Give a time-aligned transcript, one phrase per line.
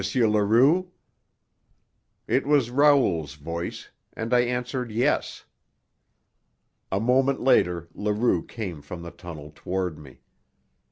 [0.15, 0.87] Leroux?"
[2.27, 5.45] It was Raoul's voice, and I answered yes.
[6.91, 10.21] A moment later Leroux came from the tunnel toward me.